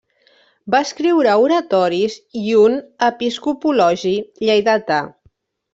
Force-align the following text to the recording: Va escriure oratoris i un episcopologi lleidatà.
Va 0.75 0.79
escriure 0.85 1.35
oratoris 1.43 2.17
i 2.43 2.57
un 2.63 2.81
episcopologi 3.11 4.19
lleidatà. 4.49 5.03